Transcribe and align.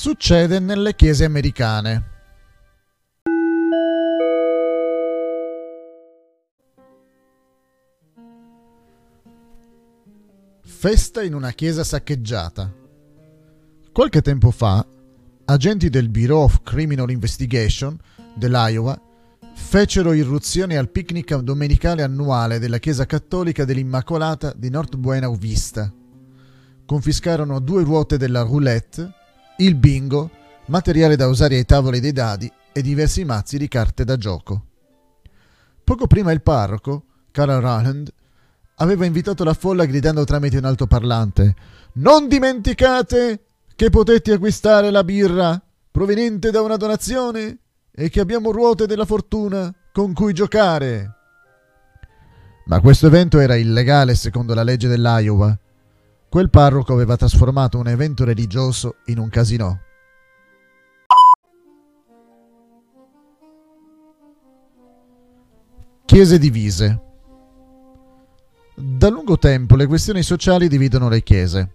Succede 0.00 0.60
nelle 0.60 0.94
chiese 0.94 1.24
americane. 1.24 2.04
Festa 10.62 11.20
in 11.24 11.34
una 11.34 11.50
chiesa 11.50 11.82
saccheggiata. 11.82 12.72
Qualche 13.90 14.22
tempo 14.22 14.52
fa, 14.52 14.86
agenti 15.46 15.90
del 15.90 16.10
Bureau 16.10 16.44
of 16.44 16.62
Criminal 16.62 17.10
Investigation 17.10 17.98
dell'Iowa 18.36 18.96
fecero 19.52 20.12
irruzione 20.12 20.76
al 20.76 20.90
picnic 20.90 21.34
domenicale 21.38 22.04
annuale 22.04 22.60
della 22.60 22.78
Chiesa 22.78 23.04
Cattolica 23.04 23.64
dell'Immacolata 23.64 24.52
di 24.56 24.70
North 24.70 24.94
Buena 24.94 25.28
Vista. 25.30 25.92
Confiscarono 26.86 27.58
due 27.58 27.82
ruote 27.82 28.16
della 28.16 28.42
roulette, 28.42 29.16
il 29.60 29.74
bingo, 29.74 30.30
materiale 30.66 31.16
da 31.16 31.26
usare 31.26 31.56
ai 31.56 31.64
tavoli 31.64 32.00
dei 32.00 32.12
dadi 32.12 32.50
e 32.72 32.82
diversi 32.82 33.24
mazzi 33.24 33.58
di 33.58 33.66
carte 33.66 34.04
da 34.04 34.16
gioco. 34.16 34.64
Poco 35.82 36.06
prima 36.06 36.32
il 36.32 36.42
parroco, 36.42 37.04
Carl 37.30 37.60
Rowland, 37.60 38.12
aveva 38.76 39.04
invitato 39.04 39.42
la 39.42 39.54
folla 39.54 39.84
gridando 39.84 40.24
tramite 40.24 40.58
un 40.58 40.64
altoparlante 40.64 41.54
Non 41.94 42.28
dimenticate 42.28 43.42
che 43.74 43.90
potete 43.90 44.32
acquistare 44.32 44.90
la 44.90 45.02
birra 45.02 45.60
proveniente 45.90 46.50
da 46.50 46.60
una 46.60 46.76
donazione 46.76 47.58
e 47.90 48.08
che 48.10 48.20
abbiamo 48.20 48.52
ruote 48.52 48.86
della 48.86 49.04
fortuna 49.04 49.74
con 49.92 50.12
cui 50.12 50.32
giocare. 50.32 51.14
Ma 52.66 52.80
questo 52.80 53.08
evento 53.08 53.40
era 53.40 53.56
illegale 53.56 54.14
secondo 54.14 54.54
la 54.54 54.62
legge 54.62 54.86
dell'Iowa. 54.86 55.58
Quel 56.28 56.50
parroco 56.50 56.92
aveva 56.92 57.16
trasformato 57.16 57.78
un 57.78 57.88
evento 57.88 58.24
religioso 58.24 58.96
in 59.06 59.18
un 59.18 59.30
casinò. 59.30 59.74
Chiese 66.04 66.38
divise. 66.38 67.02
Da 68.74 69.08
lungo 69.08 69.38
tempo 69.38 69.74
le 69.74 69.86
questioni 69.86 70.22
sociali 70.22 70.68
dividono 70.68 71.08
le 71.08 71.22
chiese. 71.22 71.72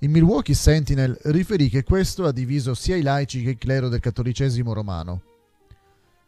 Il 0.00 0.10
Milwaukee 0.10 0.54
Sentinel 0.54 1.16
riferì 1.24 1.68
che 1.68 1.84
questo 1.84 2.24
ha 2.26 2.32
diviso 2.32 2.74
sia 2.74 2.96
i 2.96 3.02
laici 3.02 3.42
che 3.42 3.50
il 3.50 3.58
clero 3.58 3.88
del 3.88 4.00
cattolicesimo 4.00 4.72
romano. 4.72 5.22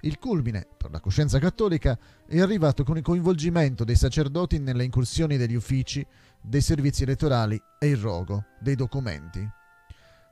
Il 0.02 0.18
culmine, 0.18 0.66
per 0.76 0.92
la 0.92 1.00
coscienza 1.00 1.38
cattolica, 1.38 1.98
è 2.26 2.40
arrivato 2.40 2.84
con 2.84 2.96
il 2.96 3.02
coinvolgimento 3.02 3.82
dei 3.82 3.96
sacerdoti 3.96 4.58
nelle 4.58 4.84
incursioni 4.84 5.36
degli 5.36 5.54
uffici, 5.54 6.06
dei 6.40 6.60
servizi 6.60 7.02
elettorali 7.02 7.60
e 7.80 7.88
il 7.88 7.96
rogo 7.96 8.44
dei 8.60 8.76
documenti. 8.76 9.46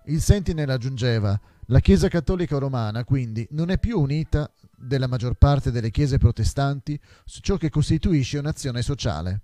Il 0.04 0.20
Sentinel 0.20 0.70
aggiungeva 0.70 1.38
la 1.66 1.80
Chiesa 1.80 2.06
cattolica 2.06 2.58
romana 2.58 3.02
quindi 3.02 3.44
non 3.50 3.70
è 3.70 3.78
più 3.78 3.98
unita 3.98 4.48
della 4.76 5.08
maggior 5.08 5.34
parte 5.34 5.72
delle 5.72 5.90
chiese 5.90 6.16
protestanti 6.18 6.98
su 7.24 7.40
ciò 7.40 7.56
che 7.56 7.70
costituisce 7.70 8.38
un'azione 8.38 8.82
sociale. 8.82 9.40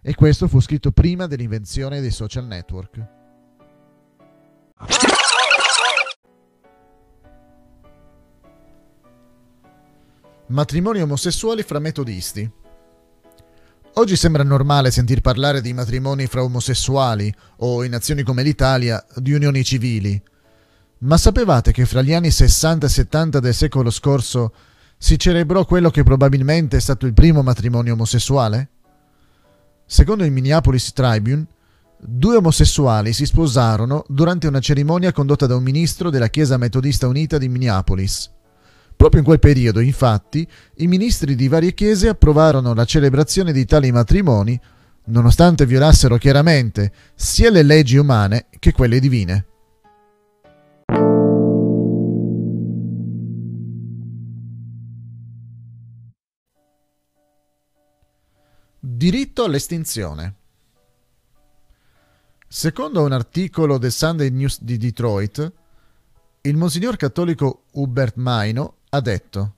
E 0.00 0.16
questo 0.16 0.48
fu 0.48 0.58
scritto 0.58 0.90
prima 0.90 1.28
dell'invenzione 1.28 2.00
dei 2.00 2.10
social 2.10 2.46
network. 2.46 3.20
Matrimoni 10.52 11.00
omosessuali 11.00 11.62
fra 11.62 11.78
metodisti. 11.78 12.48
Oggi 13.94 14.16
sembra 14.16 14.42
normale 14.42 14.90
sentir 14.90 15.22
parlare 15.22 15.62
di 15.62 15.72
matrimoni 15.72 16.26
fra 16.26 16.44
omosessuali 16.44 17.34
o, 17.60 17.82
in 17.82 17.90
nazioni 17.90 18.22
come 18.22 18.42
l'Italia, 18.42 19.02
di 19.16 19.32
unioni 19.32 19.64
civili. 19.64 20.22
Ma 20.98 21.16
sapevate 21.16 21.72
che 21.72 21.86
fra 21.86 22.02
gli 22.02 22.12
anni 22.12 22.30
60 22.30 22.84
e 22.84 22.88
70 22.90 23.40
del 23.40 23.54
secolo 23.54 23.88
scorso 23.88 24.52
si 24.98 25.18
celebrò 25.18 25.64
quello 25.64 25.88
che 25.88 26.02
probabilmente 26.02 26.76
è 26.76 26.80
stato 26.80 27.06
il 27.06 27.14
primo 27.14 27.42
matrimonio 27.42 27.94
omosessuale? 27.94 28.68
Secondo 29.86 30.22
il 30.22 30.32
Minneapolis 30.32 30.92
Tribune, 30.92 31.46
due 31.98 32.36
omosessuali 32.36 33.14
si 33.14 33.24
sposarono 33.24 34.04
durante 34.06 34.48
una 34.48 34.60
cerimonia 34.60 35.12
condotta 35.12 35.46
da 35.46 35.56
un 35.56 35.62
ministro 35.62 36.10
della 36.10 36.28
Chiesa 36.28 36.58
Metodista 36.58 37.06
Unita 37.06 37.38
di 37.38 37.48
Minneapolis. 37.48 38.40
Proprio 39.02 39.22
in 39.22 39.26
quel 39.26 39.40
periodo, 39.40 39.80
infatti, 39.80 40.46
i 40.76 40.86
ministri 40.86 41.34
di 41.34 41.48
varie 41.48 41.74
chiese 41.74 42.06
approvarono 42.06 42.72
la 42.72 42.84
celebrazione 42.84 43.50
di 43.50 43.64
tali 43.64 43.90
matrimoni, 43.90 44.56
nonostante 45.06 45.66
violassero 45.66 46.16
chiaramente 46.18 46.92
sia 47.16 47.50
le 47.50 47.64
leggi 47.64 47.96
umane 47.96 48.46
che 48.60 48.70
quelle 48.70 49.00
divine. 49.00 49.46
Diritto 58.78 59.42
all'estinzione. 59.42 60.34
Secondo 62.46 63.02
un 63.02 63.10
articolo 63.10 63.78
del 63.78 63.90
Sunday 63.90 64.30
News 64.30 64.62
di 64.62 64.76
Detroit, 64.76 65.52
il 66.42 66.56
monsignor 66.56 66.94
cattolico 66.94 67.64
Hubert 67.72 68.14
Maino 68.14 68.76
ha 68.94 69.00
detto 69.00 69.54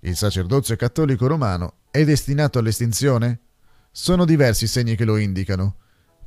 Il 0.00 0.16
sacerdozio 0.16 0.74
cattolico 0.76 1.26
romano 1.26 1.80
è 1.90 2.02
destinato 2.04 2.58
all'estinzione? 2.58 3.40
Sono 3.90 4.24
diversi 4.24 4.66
segni 4.66 4.96
che 4.96 5.04
lo 5.04 5.18
indicano. 5.18 5.76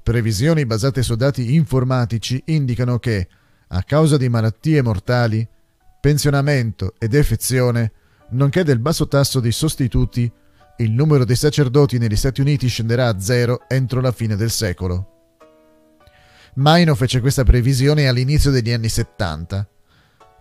Previsioni 0.04 0.66
basate 0.66 1.02
su 1.02 1.16
dati 1.16 1.56
informatici 1.56 2.42
indicano 2.46 3.00
che, 3.00 3.28
a 3.70 3.82
causa 3.82 4.18
di 4.18 4.30
malattie 4.30 4.84
mortali, 4.84 5.48
pensionamento 6.00 6.94
e 7.00 7.08
defezione, 7.08 7.92
nonché 8.30 8.64
del 8.64 8.80
basso 8.80 9.08
tasso 9.08 9.40
di 9.40 9.52
sostituti, 9.52 10.32
il 10.78 10.92
numero 10.92 11.26
dei 11.26 11.36
sacerdoti 11.36 11.98
negli 11.98 12.16
Stati 12.16 12.40
Uniti 12.40 12.68
scenderà 12.68 13.08
a 13.08 13.20
zero 13.20 13.68
entro 13.68 14.00
la 14.00 14.12
fine 14.12 14.36
del 14.36 14.52
secolo. 14.52 15.34
Maino 16.56 16.94
fece 16.94 17.20
questa 17.20 17.44
previsione 17.44 18.08
all'inizio 18.08 18.52
degli 18.52 18.72
anni 18.72 18.90
70. 18.90 19.68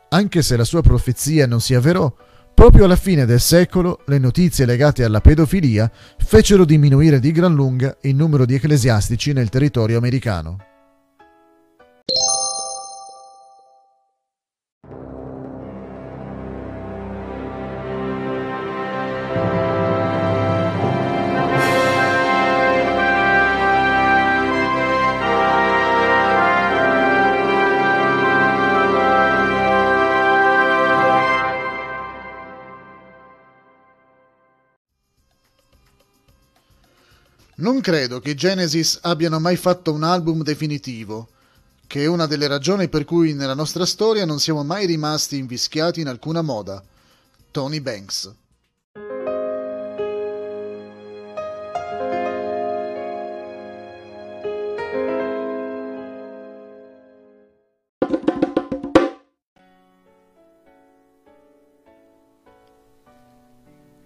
Anche 0.08 0.42
se 0.42 0.56
la 0.56 0.64
sua 0.64 0.82
profezia 0.82 1.46
non 1.46 1.60
si 1.60 1.74
avverò, 1.74 2.12
proprio 2.54 2.84
alla 2.84 2.96
fine 2.96 3.26
del 3.26 3.40
secolo 3.40 4.00
le 4.06 4.18
notizie 4.18 4.64
legate 4.64 5.04
alla 5.04 5.20
pedofilia 5.20 5.90
fecero 6.18 6.64
diminuire 6.64 7.18
di 7.18 7.32
gran 7.32 7.54
lunga 7.54 7.96
il 8.02 8.14
numero 8.14 8.46
di 8.46 8.54
ecclesiastici 8.54 9.32
nel 9.32 9.48
territorio 9.48 9.98
americano. 9.98 10.75
Non 37.58 37.80
credo 37.80 38.20
che 38.20 38.30
i 38.30 38.34
Genesis 38.34 38.98
abbiano 39.00 39.40
mai 39.40 39.56
fatto 39.56 39.90
un 39.90 40.02
album 40.02 40.42
definitivo, 40.42 41.28
che 41.86 42.02
è 42.02 42.06
una 42.06 42.26
delle 42.26 42.48
ragioni 42.48 42.90
per 42.90 43.06
cui 43.06 43.32
nella 43.32 43.54
nostra 43.54 43.86
storia 43.86 44.26
non 44.26 44.38
siamo 44.38 44.62
mai 44.62 44.84
rimasti 44.84 45.38
invischiati 45.38 46.00
in 46.02 46.08
alcuna 46.08 46.42
moda. 46.42 46.84
Tony 47.50 47.80
Banks. 47.80 48.34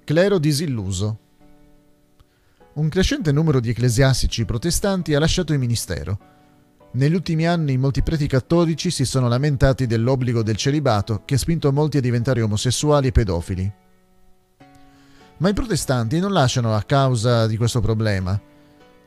Clero 0.05 0.39
disilluso. 0.39 1.19
Un 2.73 2.89
crescente 2.89 3.33
numero 3.33 3.59
di 3.59 3.71
ecclesiastici 3.71 4.45
protestanti 4.45 5.15
ha 5.15 5.19
lasciato 5.19 5.53
il 5.53 5.59
ministero. 5.59 6.19
Negli 6.93 7.15
ultimi 7.15 7.45
anni 7.45 7.77
molti 7.77 8.01
preti 8.03 8.29
cattolici 8.29 8.91
si 8.91 9.05
sono 9.05 9.27
lamentati 9.27 9.87
dell'obbligo 9.87 10.45
del 10.45 10.57
celibato 10.57 11.23
che 11.25 11.35
ha 11.35 11.39
spinto 11.39 11.73
molti 11.73 11.97
a 11.97 12.01
diventare 12.01 12.43
omosessuali 12.43 13.09
e 13.09 13.13
pedofili. 13.13 13.73
Ma 15.39 15.49
i 15.49 15.53
protestanti 15.53 16.21
non 16.21 16.33
lasciano 16.33 16.75
a 16.75 16.83
causa 16.83 17.49
di 17.49 17.57
questo 17.57 17.81
problema. 17.81 18.41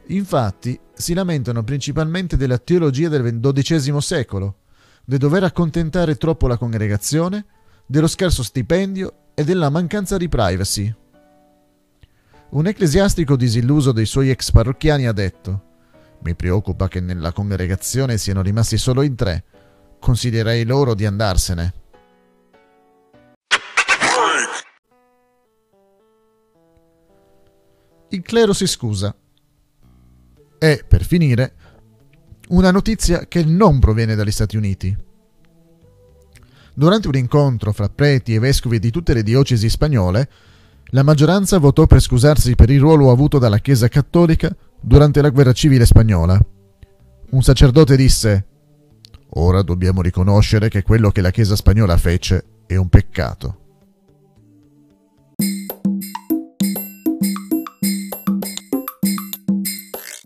Infatti 0.08 0.78
si 0.94 1.14
lamentano 1.14 1.64
principalmente 1.64 2.36
della 2.36 2.58
teologia 2.58 3.08
del 3.08 3.40
XII 3.40 4.02
secolo, 4.02 4.58
del 5.06 5.20
dover 5.20 5.44
accontentare 5.44 6.16
troppo 6.16 6.48
la 6.48 6.58
congregazione, 6.58 7.46
dello 7.86 8.08
scarso 8.08 8.44
stipendio 8.44 9.14
e 9.34 9.46
della 9.46 9.70
mancanza 9.70 10.18
di 10.18 10.28
privacy. 10.28 10.94
Un 12.54 12.68
ecclesiastico 12.68 13.36
disilluso 13.36 13.92
dei 13.92 14.06
suoi 14.06 14.30
ex 14.30 14.52
parrocchiani 14.52 15.08
ha 15.08 15.12
detto 15.12 15.72
Mi 16.20 16.36
preoccupa 16.36 16.88
che 16.88 17.00
nella 17.00 17.32
congregazione 17.34 18.20
siano 18.20 18.44
rimasti 18.44 18.78
solo 18.78 19.02
in 19.02 19.16
tre. 19.16 19.44
Consiglierei 20.00 20.64
loro 20.64 20.94
di 20.94 21.08
andarsene. 21.08 21.74
Il 28.10 28.22
clero 28.22 28.54
si 28.54 28.68
scusa. 28.68 29.16
E, 30.60 30.86
per 30.88 31.04
finire, 31.04 31.56
una 32.50 32.70
notizia 32.70 33.26
che 33.28 33.44
non 33.44 33.80
proviene 33.80 34.14
dagli 34.14 34.32
Stati 34.32 34.58
Uniti. 34.58 34.96
Durante 36.76 37.08
un 37.08 37.16
incontro 37.16 37.74
fra 37.74 37.90
preti 37.90 38.36
e 38.36 38.40
vescovi 38.40 38.78
di 38.78 38.92
tutte 38.92 39.16
le 39.16 39.24
diocesi 39.24 39.68
spagnole, 39.70 40.30
la 40.94 41.04
maggioranza 41.04 41.58
votò 41.58 41.88
per 41.88 42.00
scusarsi 42.00 42.56
per 42.56 42.70
il 42.70 42.80
ruolo 42.80 43.10
avuto 43.10 43.40
dalla 43.40 43.58
Chiesa 43.58 43.88
cattolica 43.88 44.56
durante 44.80 45.22
la 45.22 45.30
guerra 45.30 45.52
civile 45.52 45.86
spagnola. 45.86 46.40
Un 47.32 47.42
sacerdote 47.42 47.96
disse 47.96 48.46
Ora 49.36 49.64
dobbiamo 49.64 50.04
riconoscere 50.04 50.70
che 50.70 50.84
quello 50.84 51.10
che 51.10 51.22
la 51.22 51.32
Chiesa 51.32 51.56
spagnola 51.56 51.98
fece 51.98 52.46
è 52.68 52.76
un 52.76 52.90
peccato. 52.90 53.63